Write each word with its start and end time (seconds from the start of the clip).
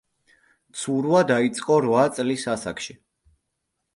ცურვა 0.83 1.19
დაიწყო 1.33 1.77
რვა 1.85 2.05
წლის 2.15 2.45
ასაკში. 2.57 2.95